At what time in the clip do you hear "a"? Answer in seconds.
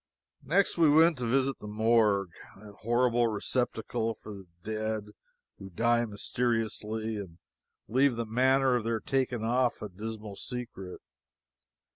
9.79-9.89